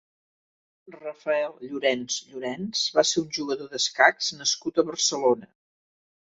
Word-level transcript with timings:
Rafael 0.93 1.53
Llorens 1.65 2.15
Llorens 2.29 2.81
va 2.95 3.03
ser 3.11 3.19
un 3.25 3.29
jugador 3.37 3.71
d'escacs 3.75 4.31
nascut 4.41 4.83
a 4.85 4.89
Barcelona. 4.91 5.53